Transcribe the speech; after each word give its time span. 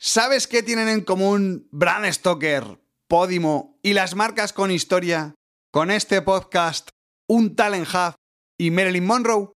¿Sabes 0.00 0.46
qué 0.46 0.62
tienen 0.62 0.88
en 0.88 1.00
común 1.00 1.66
Bram 1.72 2.04
Stoker, 2.12 2.80
Podimo 3.08 3.80
y 3.82 3.94
las 3.94 4.14
marcas 4.14 4.52
con 4.52 4.70
historia 4.70 5.34
con 5.72 5.90
este 5.90 6.22
podcast, 6.22 6.90
Un 7.28 7.56
Talent 7.56 7.88
Hub 7.92 8.14
y 8.56 8.70
Marilyn 8.70 9.04
Monroe? 9.04 9.50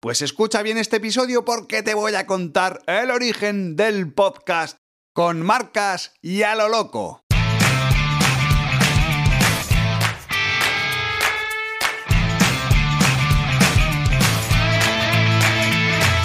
Pues 0.00 0.22
escucha 0.22 0.62
bien 0.62 0.76
este 0.76 0.96
episodio 0.96 1.44
porque 1.44 1.84
te 1.84 1.94
voy 1.94 2.16
a 2.16 2.26
contar 2.26 2.82
el 2.88 3.12
origen 3.12 3.76
del 3.76 4.12
podcast 4.12 4.76
con 5.14 5.40
marcas 5.40 6.14
y 6.20 6.42
a 6.42 6.56
lo 6.56 6.68
loco. 6.68 7.20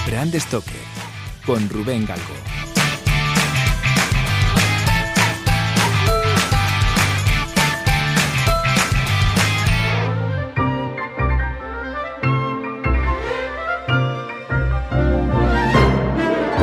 Brand 0.07 0.36
Stoker 0.36 0.73
con 1.46 1.70
Rubén 1.70 2.07
Galgo. 2.07 2.64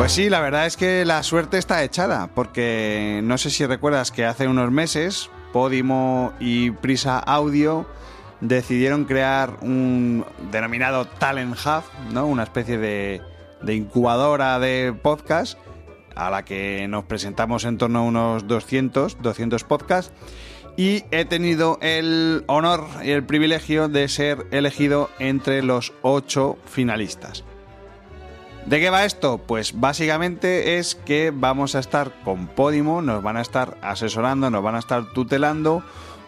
Pues 0.03 0.15
sí, 0.15 0.29
la 0.29 0.41
verdad 0.41 0.67
es 0.67 0.77
que 0.77 1.05
la 1.05 1.23
suerte 1.23 1.59
está 1.59 1.85
echada, 1.85 2.29
porque 2.35 3.21
no 3.23 3.39
sé 3.39 3.51
si 3.51 3.65
recuerdas 3.65 4.11
que 4.11 4.25
hace 4.25 4.49
unos 4.49 4.73
meses 4.73 5.31
Podimo 5.53 6.33
y 6.41 6.73
Prisa 6.73 7.21
Audio 7.21 7.87
decidieron 8.41 9.05
crear 9.05 9.59
un 9.61 10.25
denominado 10.51 11.05
Talent 11.05 11.55
Hub, 11.55 11.85
¿no? 12.13 12.27
una 12.27 12.43
especie 12.43 12.79
de, 12.79 13.23
incubadora 13.73 14.59
de 14.59 14.93
podcast 14.93 15.57
a 16.17 16.31
la 16.31 16.45
que 16.45 16.89
nos 16.89 17.05
presentamos 17.05 17.65
en 17.65 17.79
torno 17.79 18.01
a 18.01 18.03
unos 18.03 18.49
200, 18.49 19.23
200 19.23 19.63
podcasts 19.63 20.13
y 20.77 21.05
he 21.13 21.25
tenido 21.27 21.79
el 21.81 22.43
honor 22.49 22.89
y 23.05 23.11
el 23.11 23.23
privilegio 23.23 23.87
de 23.89 24.09
ser 24.09 24.49
elegido 24.51 25.11
entre 25.21 25.63
los 25.63 25.93
ocho 26.03 26.59
finalistas. 26.67 27.45
¿De 28.67 28.79
qué 28.79 28.91
va 28.91 29.05
esto? 29.05 29.39
Pues 29.39 29.79
básicamente 29.79 30.79
es 30.79 30.95
que 30.95 31.33
vamos 31.35 31.75
a 31.75 31.81
estar 31.81 32.13
con 32.25 32.47
Podimo, 32.47 33.03
nos 33.03 33.23
van 33.23 33.37
a 33.37 33.41
estar 33.41 33.77
asesorando, 33.83 34.51
nos 34.51 34.63
van 34.63 34.77
a 34.77 34.79
estar 34.79 35.13
tutelando 35.13 35.83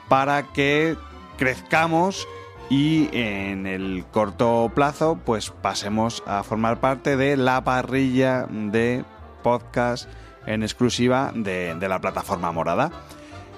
para 0.08 0.52
que 0.52 0.96
crezcamos 1.38 2.26
y 2.68 3.08
en 3.12 3.66
el 3.66 4.04
corto 4.10 4.70
plazo 4.74 5.18
pues 5.24 5.50
pasemos 5.50 6.22
a 6.26 6.42
formar 6.42 6.80
parte 6.80 7.16
de 7.16 7.36
la 7.36 7.62
parrilla 7.62 8.46
de 8.50 9.04
podcast 9.42 10.08
en 10.46 10.62
exclusiva 10.62 11.30
de, 11.34 11.74
de 11.76 11.88
la 11.88 12.00
plataforma 12.00 12.50
morada. 12.50 12.91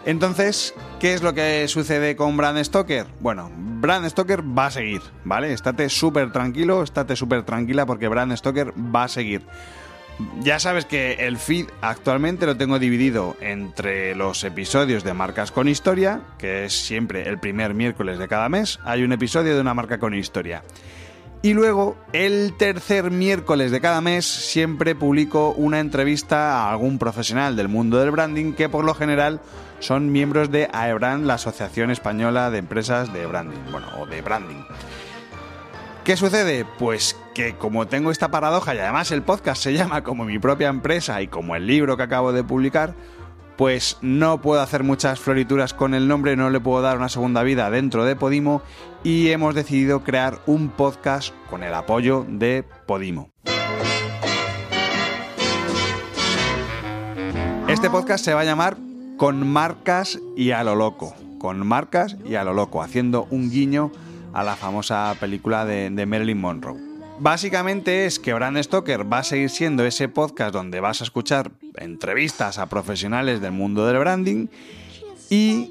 Entonces, 0.07 0.73
¿qué 1.01 1.15
es 1.15 1.23
lo 1.23 1.35
que 1.35 1.67
sucede 1.67 2.15
con 2.15 2.37
Brand 2.37 2.63
Stoker? 2.63 3.09
Bueno, 3.19 3.51
Brand 3.53 4.09
Stoker 4.09 4.41
va 4.41 4.67
a 4.67 4.71
seguir, 4.71 5.03
¿vale? 5.25 5.53
Estate 5.53 5.89
súper 5.89 6.31
tranquilo, 6.31 6.85
estate 6.85 7.17
súper 7.17 7.43
tranquila 7.43 7.87
porque 7.87 8.07
Brand 8.07 8.35
Stoker 8.37 8.73
va 8.73 9.03
a 9.05 9.09
seguir. 9.09 9.43
Ya 10.41 10.61
sabes 10.61 10.85
que 10.85 11.15
el 11.27 11.39
feed 11.39 11.67
actualmente 11.81 12.47
lo 12.47 12.57
tengo 12.57 12.79
dividido 12.79 13.37
entre 13.41 14.15
los 14.15 14.45
episodios 14.45 15.03
de 15.03 15.13
marcas 15.13 15.51
con 15.51 15.67
historia, 15.67 16.21
que 16.39 16.67
es 16.67 16.73
siempre 16.73 17.29
el 17.29 17.41
primer 17.41 17.75
miércoles 17.75 18.21
de 18.21 18.29
cada 18.29 18.49
mes, 18.49 18.79
hay 18.85 19.03
un 19.03 19.13
episodio 19.13 19.57
de 19.57 19.61
una 19.61 19.75
marca 19.75 19.99
con 19.99 20.15
historia. 20.15 20.63
Y 21.43 21.53
luego, 21.53 21.97
el 22.13 22.55
tercer 22.57 23.11
miércoles 23.11 23.71
de 23.73 23.81
cada 23.81 24.01
mes, 24.01 24.25
siempre 24.25 24.95
publico 24.95 25.51
una 25.51 25.81
entrevista 25.81 26.63
a 26.63 26.71
algún 26.71 26.99
profesional 26.99 27.57
del 27.57 27.69
mundo 27.69 27.99
del 27.99 28.13
branding 28.13 28.53
que 28.55 28.69
por 28.69 28.85
lo 28.85 28.95
general 28.95 29.41
son 29.81 30.13
miembros 30.13 30.51
de 30.51 30.69
AEBRAND, 30.73 31.25
la 31.25 31.35
Asociación 31.35 31.91
Española 31.91 32.51
de 32.51 32.59
Empresas 32.59 33.13
de 33.13 33.27
Branding, 33.27 33.59
bueno, 33.71 33.87
o 33.99 34.07
de 34.07 34.23
Branding. 34.23 34.65
¿Qué 36.05 36.17
sucede? 36.17 36.65
Pues 36.79 37.17
que 37.35 37.57
como 37.57 37.89
tengo 37.89 38.11
esta 38.11 38.31
paradoja 38.31 38.75
y 38.75 38.79
además 38.79 39.11
el 39.11 39.23
podcast 39.23 39.63
se 39.63 39.73
llama 39.73 40.05
como 40.05 40.25
mi 40.25 40.39
propia 40.39 40.69
empresa 40.69 41.21
y 41.21 41.27
como 41.27 41.57
el 41.57 41.67
libro 41.67 41.97
que 41.97 42.05
acabo 42.05 42.33
de 42.33 42.45
publicar, 42.45 42.95
pues 43.57 43.99
no 44.03 44.41
puedo 44.41 44.61
hacer 44.61 44.85
muchas 44.85 45.19
florituras 45.19 45.75
con 45.75 45.95
el 45.95 46.07
nombre, 46.07 46.37
no 46.37 46.51
le 46.51 46.61
puedo 46.61 46.83
dar 46.83 46.97
una 46.97 47.09
segunda 47.09 47.43
vida 47.43 47.71
dentro 47.71 48.05
de 48.05 48.15
Podimo 48.15 48.63
y 49.03 49.31
hemos 49.31 49.55
decidido 49.55 50.05
crear 50.05 50.39
un 50.47 50.69
podcast 50.69 51.35
con 51.51 51.65
el 51.65 51.75
apoyo 51.75 52.25
de 52.29 52.65
Podimo. 52.87 53.33
Este 57.69 57.91
podcast 57.91 58.25
se 58.25 58.33
va 58.33 58.43
a 58.43 58.45
llamar 58.45 58.77
Con 59.17 59.47
marcas 59.47 60.21
y 60.37 60.51
a 60.51 60.63
lo 60.63 60.75
loco, 60.75 61.15
con 61.39 61.67
marcas 61.67 62.17
y 62.25 62.35
a 62.35 62.45
lo 62.45 62.53
loco, 62.53 62.83
haciendo 62.83 63.27
un 63.31 63.51
guiño 63.51 63.91
a 64.33 64.45
la 64.45 64.57
famosa 64.57 65.15
película 65.19 65.65
de, 65.65 65.89
de 65.91 66.07
Marilyn 66.07 66.39
Monroe. 66.39 66.79
Básicamente 67.19 68.05
es 68.05 68.19
que 68.19 68.35
Brand 68.35 68.63
Stoker 68.63 69.11
va 69.11 69.21
a 69.21 69.25
seguir 69.25 69.49
siendo 69.49 69.87
ese 69.87 70.09
podcast 70.09 70.53
donde 70.53 70.81
vas 70.81 71.01
a 71.01 71.05
escuchar 71.05 71.51
entrevistas 71.77 72.59
a 72.59 72.67
profesionales 72.67 73.41
del 73.41 73.53
mundo 73.53 73.87
del 73.87 73.99
branding 73.99 74.49
y 75.31 75.71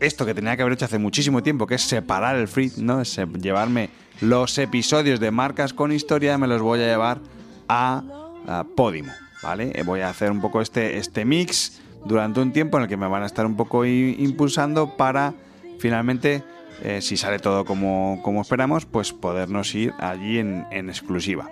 esto 0.00 0.26
que 0.26 0.34
tenía 0.34 0.56
que 0.56 0.62
haber 0.62 0.74
hecho 0.74 0.84
hace 0.84 0.98
muchísimo 0.98 1.42
tiempo, 1.42 1.66
que 1.66 1.76
es 1.76 1.82
separar 1.82 2.36
el 2.36 2.48
feed, 2.48 2.78
¿no? 2.78 3.00
Es 3.00 3.16
llevarme 3.40 3.90
los 4.20 4.58
episodios 4.58 5.20
de 5.20 5.30
marcas 5.30 5.72
con 5.72 5.92
historia, 5.92 6.36
me 6.36 6.48
los 6.48 6.60
voy 6.60 6.80
a 6.80 6.86
llevar 6.86 7.20
a, 7.68 8.02
a 8.46 8.64
Podimo, 8.76 9.12
¿vale? 9.42 9.72
Voy 9.84 10.00
a 10.00 10.08
hacer 10.08 10.32
un 10.32 10.40
poco 10.40 10.60
este, 10.60 10.98
este 10.98 11.24
mix 11.24 11.80
durante 12.04 12.40
un 12.40 12.52
tiempo 12.52 12.76
en 12.76 12.84
el 12.84 12.88
que 12.88 12.96
me 12.96 13.08
van 13.08 13.22
a 13.22 13.26
estar 13.26 13.46
un 13.46 13.56
poco 13.56 13.84
impulsando 13.84 14.96
para 14.96 15.34
finalmente 15.78 16.42
eh, 16.84 17.00
si 17.00 17.16
sale 17.16 17.38
todo 17.38 17.64
como, 17.64 18.20
como, 18.22 18.40
esperamos, 18.40 18.86
pues 18.86 19.12
podernos 19.12 19.72
ir 19.74 19.94
allí 20.00 20.38
en, 20.38 20.66
exclusiva. 20.70 21.48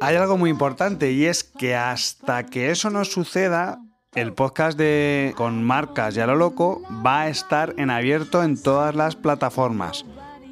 Hay 0.00 0.16
algo 0.16 0.36
muy 0.36 0.50
importante 0.50 1.12
y 1.12 1.24
es 1.24 1.42
que 1.42 1.74
hasta 1.74 2.44
que 2.44 2.70
eso 2.70 2.90
no 2.90 3.04
suceda, 3.06 3.80
el 4.14 4.34
podcast 4.34 4.76
de 4.76 5.32
Con 5.36 5.62
Marcas 5.64 6.16
y 6.16 6.20
a 6.20 6.26
lo 6.26 6.36
Loco 6.36 6.82
va 7.04 7.22
a 7.22 7.28
estar 7.28 7.74
en 7.78 7.88
abierto 7.88 8.42
en 8.42 8.60
todas 8.60 8.94
las 8.94 9.16
plataformas, 9.16 10.04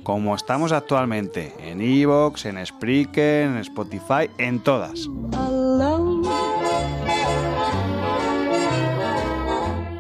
como 0.03 0.34
estamos 0.34 0.72
actualmente, 0.72 1.53
en 1.59 1.82
Evox, 1.82 2.47
en 2.47 2.64
Spreaker, 2.64 3.48
en 3.48 3.56
Spotify, 3.59 4.31
en 4.38 4.60
todas. 4.60 5.09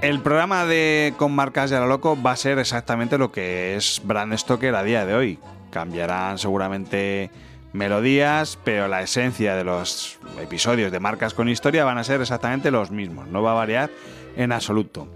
El 0.04 0.20
programa 0.20 0.66
de 0.66 1.14
Con 1.16 1.34
Marcas 1.34 1.70
y 1.70 1.74
a 1.74 1.80
lo 1.80 1.86
Loco 1.86 2.14
va 2.22 2.32
a 2.32 2.36
ser 2.36 2.58
exactamente 2.58 3.16
lo 3.16 3.32
que 3.32 3.74
es 3.74 4.02
Brand 4.04 4.36
Stoker 4.36 4.74
a 4.74 4.82
día 4.82 5.06
de 5.06 5.14
hoy. 5.14 5.38
Cambiarán 5.70 6.36
seguramente 6.36 7.30
melodías, 7.72 8.58
pero 8.64 8.86
la 8.86 9.00
esencia 9.00 9.56
de 9.56 9.64
los 9.64 10.18
episodios 10.42 10.92
de 10.92 11.00
Marcas 11.00 11.32
con 11.32 11.48
Historia 11.48 11.86
van 11.86 11.96
a 11.96 12.04
ser 12.04 12.20
exactamente 12.20 12.70
los 12.70 12.90
mismos. 12.90 13.28
No 13.28 13.42
va 13.42 13.52
a 13.52 13.54
variar 13.54 13.88
en 14.36 14.52
absoluto. 14.52 15.08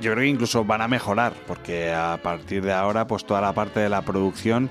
Yo 0.00 0.12
creo 0.12 0.22
que 0.22 0.28
incluso 0.28 0.64
van 0.64 0.80
a 0.80 0.88
mejorar, 0.88 1.34
porque 1.46 1.92
a 1.92 2.18
partir 2.22 2.62
de 2.62 2.72
ahora, 2.72 3.06
pues 3.06 3.26
toda 3.26 3.42
la 3.42 3.52
parte 3.52 3.80
de 3.80 3.90
la 3.90 4.00
producción 4.00 4.70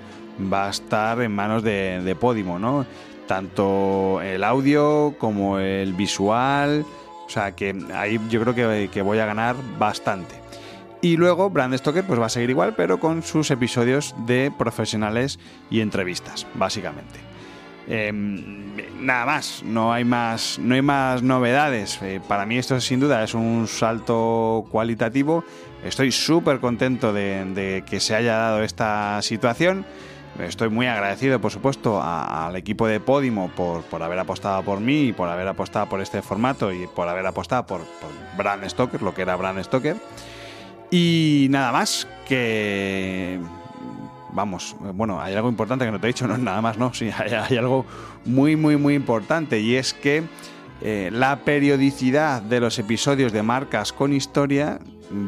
va 0.52 0.66
a 0.66 0.72
estar 0.72 1.22
en 1.22 1.32
manos 1.32 1.62
de, 1.62 2.02
de 2.04 2.16
Podimo, 2.16 2.58
¿no? 2.58 2.88
Tanto 3.28 4.20
el 4.24 4.44
audio 4.44 5.14
como 5.20 5.60
el 5.60 5.94
visual 5.94 6.88
o 7.30 7.32
sea 7.32 7.52
que 7.52 7.76
ahí 7.94 8.20
yo 8.28 8.42
creo 8.42 8.56
que, 8.56 8.90
que 8.92 9.04
voy 9.04 9.20
a 9.20 9.26
ganar 9.28 9.56
bastante. 9.78 10.34
Y 11.00 11.16
luego 11.16 11.52
Brand 11.52 11.78
Stoker 11.78 12.04
pues 12.04 12.20
va 12.20 12.26
a 12.26 12.30
seguir 12.30 12.50
igual, 12.50 12.74
pero 12.76 13.00
con 13.00 13.22
sus 13.22 13.52
episodios 13.52 14.16
de 14.26 14.52
profesionales 14.58 15.40
y 15.70 15.82
entrevistas, 15.82 16.48
básicamente. 16.56 17.20
Eh, 17.88 18.12
nada 18.14 19.26
más, 19.26 19.64
no 19.64 19.94
hay 19.94 20.04
más, 20.04 20.58
no 20.60 20.74
hay 20.74 20.82
más 20.82 21.22
novedades. 21.22 22.00
Eh, 22.02 22.20
para 22.28 22.48
mí 22.48 22.58
esto 22.58 22.81
sin 22.81 23.00
duda 23.00 23.24
es 23.24 23.36
un 23.36 23.68
salto 23.68 24.66
cualitativo. 24.72 25.44
Estoy 25.84 26.12
súper 26.12 26.60
contento 26.60 27.14
de, 27.14 27.84
que 27.88 28.00
se 28.00 28.16
haya 28.16 28.38
dado 28.38 28.64
esta 28.64 29.22
situación. 29.22 29.86
Estoy 30.39 30.69
muy 30.69 30.88
agradecido, 30.88 31.39
por 31.41 31.51
supuesto, 31.51 32.01
al 32.01 32.56
equipo 32.56 32.88
de 32.88 33.00
Podimo 33.00 33.50
por, 33.50 33.83
por, 33.83 34.01
haber 34.03 34.19
apostado 34.19 34.63
por 34.63 34.80
mí 34.80 35.07
y 35.07 35.13
por 35.13 35.27
haber 35.27 35.47
apostado 35.47 35.88
por 35.88 36.01
este 36.01 36.21
formato 36.21 36.71
y 36.71 36.88
por 36.88 37.07
haber 37.09 37.25
apostado 37.25 37.65
por, 37.65 37.81
por 37.81 38.09
Brand 38.38 38.68
Stoker, 38.68 39.01
lo 39.01 39.13
que 39.13 39.24
era 39.24 39.36
Brand 39.36 39.62
Stoker. 39.63 39.97
Y 40.91 41.47
nada 41.50 41.71
más, 41.71 42.07
que 42.27 43.39
vamos, 44.31 44.75
bueno, 44.94 45.21
hay 45.21 45.36
algo 45.36 45.50
importante 45.50 45.86
que 45.86 45.91
no 45.91 46.00
te 46.00 46.07
he 46.07 46.13
dicho, 46.13 46.27
no 46.27 46.38
nada 46.38 46.62
más, 46.62 46.77
no, 46.77 46.94
sí, 46.94 47.09
hay, 47.18 47.33
hay 47.33 47.57
algo 47.57 47.86
muy, 48.25 48.56
muy, 48.56 48.77
muy 48.77 48.95
importante 48.95 49.59
y 49.59 49.75
es 49.75 49.94
que 49.94 50.24
eh, 50.81 51.09
la 51.12 51.39
periodicidad 51.39 52.41
de 52.41 52.59
los 52.59 52.80
episodios 52.80 53.33
de 53.33 53.44
marcas 53.44 53.91
con 53.91 54.13
historia 54.13 54.80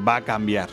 va 0.07 0.17
a 0.17 0.21
cambiar, 0.21 0.69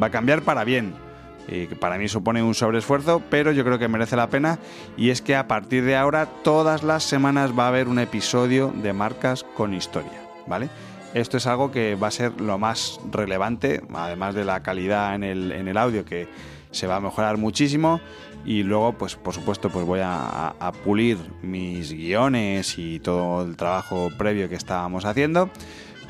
va 0.00 0.08
a 0.08 0.10
cambiar 0.10 0.42
para 0.42 0.64
bien. 0.64 1.05
Y 1.48 1.66
que 1.66 1.76
para 1.76 1.98
mí 1.98 2.08
supone 2.08 2.42
un 2.42 2.54
sobreesfuerzo, 2.54 3.22
pero 3.30 3.52
yo 3.52 3.64
creo 3.64 3.78
que 3.78 3.88
merece 3.88 4.16
la 4.16 4.28
pena. 4.28 4.58
Y 4.96 5.10
es 5.10 5.22
que 5.22 5.36
a 5.36 5.46
partir 5.46 5.84
de 5.84 5.96
ahora 5.96 6.26
todas 6.26 6.82
las 6.82 7.04
semanas 7.04 7.52
va 7.56 7.64
a 7.64 7.68
haber 7.68 7.88
un 7.88 7.98
episodio 7.98 8.72
de 8.74 8.92
marcas 8.92 9.44
con 9.44 9.74
historia, 9.74 10.20
¿vale? 10.46 10.68
Esto 11.14 11.36
es 11.36 11.46
algo 11.46 11.70
que 11.70 11.94
va 11.94 12.08
a 12.08 12.10
ser 12.10 12.40
lo 12.40 12.58
más 12.58 13.00
relevante, 13.10 13.80
además 13.94 14.34
de 14.34 14.44
la 14.44 14.62
calidad 14.62 15.14
en 15.14 15.24
el, 15.24 15.52
en 15.52 15.68
el 15.68 15.76
audio 15.78 16.04
que 16.04 16.28
se 16.72 16.86
va 16.86 16.96
a 16.96 17.00
mejorar 17.00 17.38
muchísimo. 17.38 18.00
Y 18.44 18.62
luego 18.62 18.92
pues 18.92 19.16
por 19.16 19.34
supuesto 19.34 19.70
pues 19.70 19.84
voy 19.84 20.00
a 20.02 20.72
pulir 20.84 21.18
mis 21.42 21.92
guiones 21.92 22.78
y 22.78 23.00
todo 23.00 23.42
el 23.42 23.56
trabajo 23.56 24.08
previo 24.16 24.48
que 24.48 24.54
estábamos 24.54 25.04
haciendo 25.04 25.50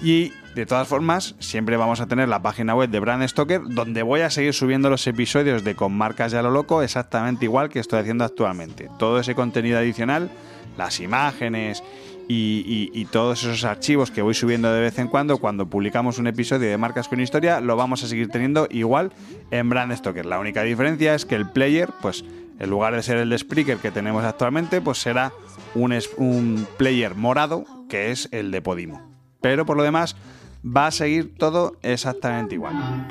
y 0.01 0.33
de 0.57 0.65
todas 0.65 0.89
formas, 0.89 1.35
siempre 1.39 1.77
vamos 1.77 2.01
a 2.01 2.07
tener 2.07 2.31
la 2.31 2.41
página 2.41 2.75
web 2.75 2.89
de 2.89 2.99
Brand 2.99 3.29
Stoker, 3.29 3.61
donde 3.63 4.03
voy 4.03 4.23
a 4.23 4.31
seguir 4.31 4.55
subiendo 4.55 4.89
los 4.89 5.07
episodios 5.07 5.65
de 5.65 5.75
Con 5.75 5.93
Marcas 5.93 6.33
ya 6.33 6.41
lo 6.41 6.51
loco, 6.51 6.83
exactamente 6.83 7.45
igual 7.45 7.69
que 7.69 7.79
estoy 7.79 8.01
haciendo 8.01 8.25
actualmente. 8.25 8.89
Todo 8.99 9.21
ese 9.21 9.35
contenido 9.35 9.79
adicional, 9.79 10.31
las 10.79 11.01
imágenes 11.01 11.83
y, 12.27 13.05
todos 13.13 13.43
esos 13.43 13.65
archivos 13.65 14.11
que 14.11 14.23
voy 14.23 14.33
subiendo 14.33 14.73
de 14.73 14.81
vez 14.81 14.99
en 14.99 15.09
cuando, 15.09 15.37
cuando 15.37 15.67
publicamos 15.69 16.19
un 16.19 16.27
episodio 16.27 16.71
de 16.71 16.79
Marcas 16.79 17.09
con 17.09 17.21
Historia, 17.21 17.61
lo 17.61 17.77
vamos 17.77 18.03
a 18.03 18.09
seguir 18.09 18.31
teniendo 18.31 18.67
igual 18.71 19.13
en 19.51 19.69
Brand 19.69 19.95
Stoker. 19.95 20.25
La 20.25 20.39
única 20.39 20.63
diferencia 20.63 21.15
es 21.15 21.27
que 21.27 21.35
el 21.35 21.51
player, 21.51 21.91
pues 22.01 22.25
en 22.59 22.71
lugar 22.71 22.95
de 22.95 23.03
ser 23.03 23.19
el 23.19 23.29
de 23.29 23.39
Spreaker 23.39 23.77
que 23.77 23.91
tenemos 23.91 24.25
actualmente, 24.25 24.81
pues 24.81 24.97
será 24.99 25.33
un, 25.75 25.95
un 26.17 26.67
player 26.79 27.15
morado, 27.15 27.67
que 27.91 28.11
es 28.11 28.31
el 28.33 28.51
de 28.51 28.63
Podimo. 28.63 29.16
Pero 29.47 29.65
por 29.65 29.77
lo 29.77 29.85
demás, 29.85 30.17
va 30.65 30.89
a 30.89 30.91
seguir 30.91 31.37
todo 31.39 31.77
exactamente 31.83 32.57
igual. 32.57 33.07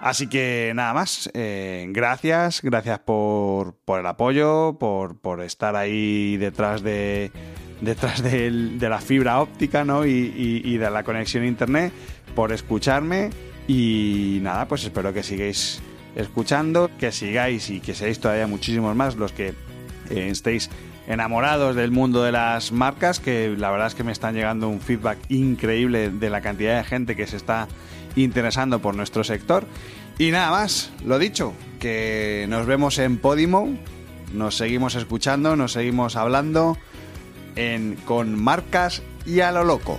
Así 0.00 0.26
que 0.26 0.72
nada 0.74 0.94
más, 0.94 1.30
eh, 1.34 1.84
gracias, 1.90 2.62
gracias 2.62 2.98
por, 3.00 3.76
el 3.86 4.06
apoyo, 4.06 4.78
por, 4.78 5.42
estar 5.42 5.76
ahí 5.76 6.38
detrás 6.38 6.82
de 6.82 7.30
detrás 7.82 8.22
de, 8.22 8.78
la 8.80 9.02
fibra 9.02 9.38
óptica 9.42 9.84
¿no? 9.84 10.06
y, 10.06 10.78
de 10.78 10.90
la 10.90 11.02
conexión 11.04 11.42
a 11.42 11.46
internet, 11.46 11.92
por 12.34 12.52
escucharme 12.52 13.28
y 13.68 14.38
nada, 14.40 14.66
pues 14.66 14.82
espero 14.84 15.12
que 15.12 15.22
sigáis 15.22 15.82
escuchando, 16.16 16.90
que 16.98 17.12
sigáis 17.12 17.68
y 17.68 17.80
que 17.80 17.92
seáis 17.92 18.18
todavía 18.18 18.46
muchísimos 18.46 18.96
más 18.96 19.14
los 19.16 19.32
que 19.32 19.48
eh, 20.08 20.28
estéis 20.30 20.70
enamorados 21.06 21.74
del 21.74 21.90
mundo 21.90 22.22
de 22.22 22.32
las 22.32 22.72
marcas, 22.72 23.20
que 23.20 23.54
la 23.56 23.70
verdad 23.70 23.88
es 23.88 23.94
que 23.94 24.04
me 24.04 24.12
están 24.12 24.34
llegando 24.34 24.68
un 24.68 24.80
feedback 24.80 25.18
increíble 25.28 26.10
de 26.10 26.30
la 26.30 26.40
cantidad 26.40 26.76
de 26.76 26.84
gente 26.84 27.16
que 27.16 27.26
se 27.26 27.36
está 27.36 27.68
interesando 28.16 28.80
por 28.80 28.94
nuestro 28.94 29.24
sector. 29.24 29.66
Y 30.18 30.30
nada 30.30 30.50
más, 30.50 30.90
lo 31.04 31.18
dicho, 31.18 31.54
que 31.80 32.46
nos 32.48 32.66
vemos 32.66 32.98
en 32.98 33.18
Podimo, 33.18 33.68
nos 34.32 34.56
seguimos 34.56 34.94
escuchando, 34.94 35.56
nos 35.56 35.72
seguimos 35.72 36.16
hablando 36.16 36.76
en, 37.56 37.96
con 38.04 38.40
marcas 38.40 39.02
y 39.26 39.40
a 39.40 39.52
lo 39.52 39.64
loco. 39.64 39.98